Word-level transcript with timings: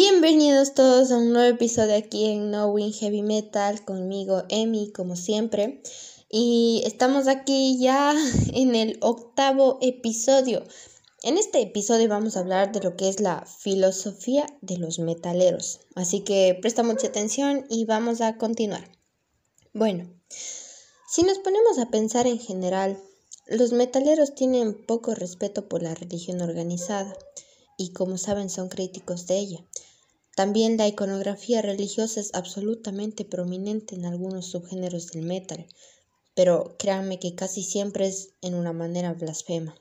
Bienvenidos 0.00 0.74
todos 0.74 1.10
a 1.10 1.16
un 1.16 1.32
nuevo 1.32 1.56
episodio 1.56 1.96
aquí 1.96 2.26
en 2.26 2.50
Knowing 2.50 2.92
Heavy 2.92 3.22
Metal 3.22 3.84
conmigo, 3.84 4.44
Emi, 4.48 4.92
como 4.92 5.16
siempre. 5.16 5.82
Y 6.30 6.82
estamos 6.86 7.26
aquí 7.26 7.80
ya 7.80 8.14
en 8.52 8.76
el 8.76 8.98
octavo 9.00 9.78
episodio. 9.82 10.62
En 11.24 11.36
este 11.36 11.60
episodio 11.62 12.08
vamos 12.08 12.36
a 12.36 12.40
hablar 12.40 12.70
de 12.70 12.78
lo 12.78 12.96
que 12.96 13.08
es 13.08 13.18
la 13.18 13.44
filosofía 13.44 14.46
de 14.60 14.76
los 14.78 15.00
metaleros. 15.00 15.80
Así 15.96 16.20
que 16.20 16.56
presta 16.62 16.84
mucha 16.84 17.08
atención 17.08 17.66
y 17.68 17.84
vamos 17.84 18.20
a 18.20 18.38
continuar. 18.38 18.88
Bueno, 19.72 20.08
si 21.08 21.24
nos 21.24 21.40
ponemos 21.40 21.76
a 21.80 21.90
pensar 21.90 22.28
en 22.28 22.38
general, 22.38 23.02
los 23.48 23.72
metaleros 23.72 24.36
tienen 24.36 24.74
poco 24.86 25.16
respeto 25.16 25.68
por 25.68 25.82
la 25.82 25.96
religión 25.96 26.40
organizada 26.40 27.16
y 27.76 27.92
como 27.92 28.16
saben 28.16 28.50
son 28.50 28.68
críticos 28.68 29.26
de 29.26 29.38
ella. 29.38 29.64
También 30.38 30.76
la 30.76 30.86
iconografía 30.86 31.62
religiosa 31.62 32.20
es 32.20 32.30
absolutamente 32.32 33.24
prominente 33.24 33.96
en 33.96 34.04
algunos 34.04 34.46
subgéneros 34.46 35.08
del 35.08 35.24
metal, 35.24 35.66
pero 36.36 36.76
créanme 36.78 37.18
que 37.18 37.34
casi 37.34 37.64
siempre 37.64 38.06
es 38.06 38.34
en 38.40 38.54
una 38.54 38.72
manera 38.72 39.14
blasfema. 39.14 39.74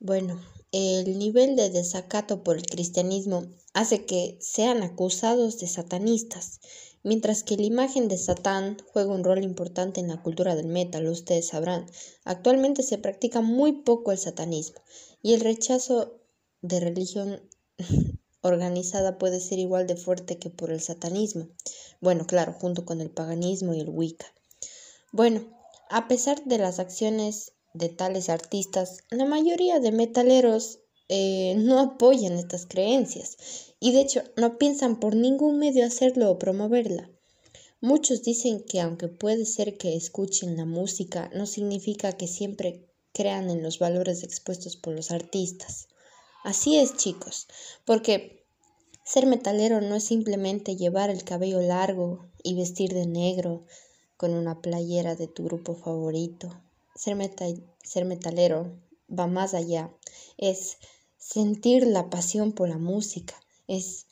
Bueno, 0.00 0.38
el 0.70 1.18
nivel 1.18 1.56
de 1.56 1.70
desacato 1.70 2.42
por 2.44 2.58
el 2.58 2.66
cristianismo 2.66 3.46
hace 3.72 4.04
que 4.04 4.36
sean 4.38 4.82
acusados 4.82 5.58
de 5.58 5.66
satanistas, 5.66 6.60
mientras 7.02 7.42
que 7.42 7.56
la 7.56 7.62
imagen 7.62 8.08
de 8.08 8.18
Satán 8.18 8.76
juega 8.92 9.14
un 9.14 9.24
rol 9.24 9.42
importante 9.42 9.98
en 9.98 10.08
la 10.08 10.22
cultura 10.22 10.56
del 10.56 10.66
metal, 10.66 11.08
ustedes 11.08 11.46
sabrán. 11.46 11.86
Actualmente 12.26 12.82
se 12.82 12.98
practica 12.98 13.40
muy 13.40 13.72
poco 13.72 14.12
el 14.12 14.18
satanismo 14.18 14.82
y 15.22 15.32
el 15.32 15.40
rechazo 15.40 16.20
de 16.60 16.80
religión 16.80 17.40
organizada 18.48 19.18
puede 19.18 19.40
ser 19.40 19.58
igual 19.58 19.86
de 19.86 19.96
fuerte 19.96 20.38
que 20.38 20.50
por 20.50 20.70
el 20.70 20.80
satanismo. 20.80 21.48
Bueno, 22.00 22.26
claro, 22.26 22.52
junto 22.52 22.84
con 22.84 23.00
el 23.00 23.10
paganismo 23.10 23.74
y 23.74 23.80
el 23.80 23.88
Wicca. 23.88 24.26
Bueno, 25.12 25.44
a 25.90 26.08
pesar 26.08 26.44
de 26.44 26.58
las 26.58 26.78
acciones 26.78 27.52
de 27.72 27.88
tales 27.88 28.28
artistas, 28.28 28.98
la 29.10 29.24
mayoría 29.24 29.80
de 29.80 29.92
metaleros 29.92 30.78
eh, 31.08 31.54
no 31.56 31.80
apoyan 31.80 32.34
estas 32.34 32.66
creencias 32.66 33.36
y 33.80 33.92
de 33.92 34.00
hecho 34.00 34.22
no 34.36 34.58
piensan 34.58 35.00
por 35.00 35.14
ningún 35.14 35.58
medio 35.58 35.84
hacerlo 35.84 36.30
o 36.30 36.38
promoverla. 36.38 37.10
Muchos 37.80 38.22
dicen 38.22 38.64
que 38.64 38.80
aunque 38.80 39.08
puede 39.08 39.44
ser 39.44 39.76
que 39.76 39.94
escuchen 39.94 40.56
la 40.56 40.64
música, 40.64 41.30
no 41.34 41.46
significa 41.46 42.12
que 42.12 42.26
siempre 42.26 42.88
crean 43.12 43.50
en 43.50 43.62
los 43.62 43.78
valores 43.78 44.22
expuestos 44.22 44.76
por 44.76 44.94
los 44.94 45.10
artistas. 45.10 45.88
Así 46.44 46.76
es, 46.76 46.98
chicos, 46.98 47.48
porque 47.86 48.44
ser 49.02 49.24
metalero 49.24 49.80
no 49.80 49.94
es 49.94 50.04
simplemente 50.04 50.76
llevar 50.76 51.08
el 51.08 51.24
cabello 51.24 51.58
largo 51.62 52.26
y 52.42 52.54
vestir 52.54 52.92
de 52.92 53.06
negro 53.06 53.64
con 54.18 54.34
una 54.34 54.60
playera 54.60 55.14
de 55.14 55.26
tu 55.26 55.44
grupo 55.44 55.74
favorito. 55.74 56.54
Ser, 56.94 57.16
ser 57.82 58.04
metalero 58.04 58.78
va 59.08 59.26
más 59.26 59.54
allá, 59.54 59.90
es 60.36 60.76
sentir 61.16 61.86
la 61.86 62.10
pasión 62.10 62.52
por 62.52 62.68
la 62.68 62.76
música, 62.76 63.34
es 63.66 64.06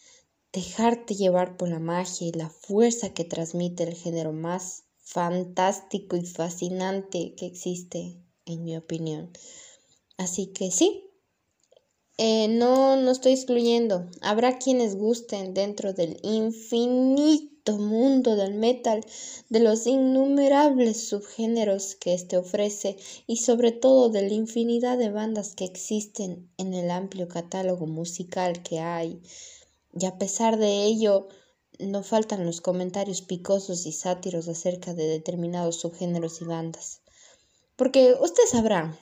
dejarte 0.55 1.15
llevar 1.15 1.59
por 1.59 1.69
la 1.69 1.81
magia 1.81 2.29
y 2.29 2.33
la 2.33 2.49
fuerza 2.49 3.13
que 3.13 3.25
transmite 3.25 3.83
el 3.83 3.95
género 3.95 4.33
más 4.33 4.85
fantástico 5.03 6.17
y 6.17 6.25
fascinante 6.25 7.35
que 7.35 7.45
existe, 7.45 8.17
en 8.47 8.65
mi 8.65 8.75
opinión. 8.75 9.31
Así 10.17 10.47
que 10.47 10.71
sí, 10.71 11.12
eh, 12.25 12.47
no, 12.47 12.95
no 12.95 13.11
estoy 13.11 13.33
excluyendo. 13.33 14.09
Habrá 14.21 14.57
quienes 14.57 14.95
gusten 14.95 15.55
dentro 15.55 15.93
del 15.93 16.21
infinito 16.23 17.77
mundo 17.79 18.37
del 18.37 18.55
metal, 18.55 19.05
de 19.49 19.59
los 19.59 19.89
innumerables 19.89 21.09
subgéneros 21.09 21.97
que 21.97 22.15
éste 22.15 22.37
ofrece 22.37 22.97
y 23.27 23.39
sobre 23.39 23.73
todo 23.73 24.09
de 24.09 24.23
la 24.23 24.35
infinidad 24.35 24.99
de 24.99 25.11
bandas 25.11 25.57
que 25.57 25.65
existen 25.65 26.49
en 26.59 26.75
el 26.75 26.93
amplio 26.93 27.27
catálogo 27.27 27.87
musical 27.87 28.63
que 28.63 28.79
hay. 28.79 29.21
Y 29.93 30.07
a 30.07 30.17
pesar 30.17 30.59
de 30.59 30.85
ello, 30.85 31.27
no 31.81 32.05
faltan 32.05 32.47
los 32.47 32.61
comentarios 32.61 33.23
picosos 33.23 33.85
y 33.85 33.91
sátiros 33.91 34.47
acerca 34.47 34.95
de 34.95 35.09
determinados 35.09 35.81
subgéneros 35.81 36.41
y 36.41 36.45
bandas. 36.45 37.01
Porque 37.75 38.15
usted 38.21 38.45
sabrá, 38.49 38.97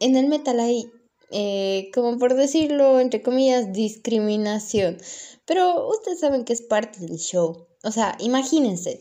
en 0.00 0.16
el 0.16 0.26
metal 0.26 0.58
hay 0.58 0.90
eh, 1.30 1.90
como 1.94 2.18
por 2.18 2.34
decirlo, 2.34 3.00
entre 3.00 3.22
comillas, 3.22 3.72
discriminación. 3.72 4.98
Pero 5.44 5.88
ustedes 5.88 6.20
saben 6.20 6.44
que 6.44 6.52
es 6.52 6.62
parte 6.62 7.00
del 7.00 7.18
show. 7.18 7.68
O 7.82 7.90
sea, 7.90 8.16
imagínense, 8.20 9.00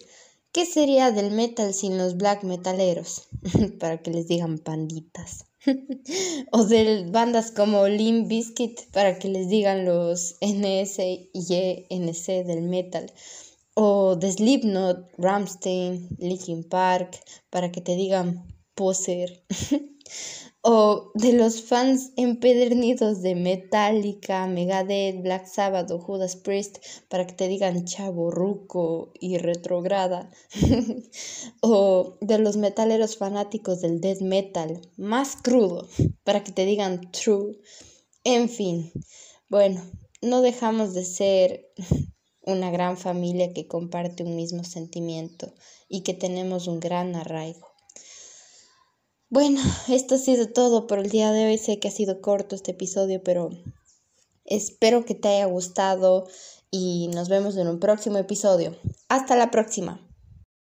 ¿qué 0.51 0.65
sería 0.65 1.11
del 1.11 1.31
metal 1.31 1.73
sin 1.73 1.97
los 1.97 2.17
black 2.17 2.43
metaleros? 2.43 3.27
para 3.79 4.01
que 4.01 4.11
les 4.11 4.27
digan 4.27 4.59
panditas. 4.59 5.45
o 6.51 6.63
de 6.63 7.05
bandas 7.11 7.51
como 7.51 7.87
Limp 7.87 8.27
Bizkit 8.29 8.91
para 8.91 9.19
que 9.19 9.27
les 9.27 9.49
digan 9.49 9.85
los 9.85 10.35
NS 10.41 10.99
y 10.99 11.85
NC 11.89 12.45
del 12.45 12.61
metal. 12.61 13.11
O 13.73 14.15
de 14.15 14.31
Slipknot, 14.31 15.09
Ramstein, 15.17 16.09
Linkin 16.17 16.63
Park 16.63 17.19
para 17.49 17.71
que 17.71 17.81
te 17.81 17.95
digan 17.95 18.45
poser. 18.75 19.43
o 20.61 21.11
de 21.13 21.31
los 21.33 21.63
fans 21.63 22.11
empedernidos 22.17 23.21
de 23.21 23.35
Metallica, 23.35 24.45
Megadeth, 24.47 25.21
Black 25.21 25.47
Sabbath 25.47 25.89
o 25.91 25.99
Judas 25.99 26.35
Priest 26.35 26.79
para 27.07 27.25
que 27.25 27.33
te 27.33 27.47
digan 27.47 27.85
chavo, 27.85 28.29
ruco 28.29 29.11
y 29.19 29.37
retrograda, 29.37 30.29
o 31.61 32.17
de 32.19 32.39
los 32.39 32.57
metaleros 32.57 33.17
fanáticos 33.17 33.79
del 33.81 34.01
death 34.01 34.21
metal 34.21 34.81
más 34.97 35.37
crudo 35.37 35.87
para 36.23 36.43
que 36.43 36.51
te 36.51 36.65
digan 36.65 37.09
true, 37.11 37.57
en 38.25 38.49
fin, 38.49 38.91
bueno, 39.47 39.81
no 40.21 40.41
dejamos 40.41 40.93
de 40.93 41.05
ser 41.05 41.71
una 42.45 42.69
gran 42.69 42.97
familia 42.97 43.53
que 43.53 43.67
comparte 43.67 44.23
un 44.23 44.35
mismo 44.35 44.65
sentimiento 44.65 45.53
y 45.87 46.01
que 46.01 46.13
tenemos 46.13 46.67
un 46.67 46.81
gran 46.81 47.15
arraigo. 47.15 47.68
Bueno, 49.31 49.61
esto 49.87 50.15
ha 50.15 50.17
sido 50.17 50.49
todo 50.49 50.87
por 50.87 50.97
el 50.97 51.11
día 51.11 51.31
de 51.31 51.45
hoy. 51.45 51.59
Sé 51.59 51.79
que 51.79 51.87
ha 51.87 51.91
sido 51.91 52.19
corto 52.19 52.55
este 52.55 52.71
episodio, 52.71 53.21
pero 53.23 53.51
espero 54.43 55.05
que 55.05 55.13
te 55.13 55.27
haya 55.27 55.45
gustado 55.45 56.27
y 56.71 57.09
nos 57.13 57.29
vemos 57.29 57.55
en 57.55 57.67
un 57.67 57.79
próximo 57.79 58.17
episodio. 58.17 58.75
Hasta 59.07 59.35
la 59.35 59.51
próxima. 59.51 60.08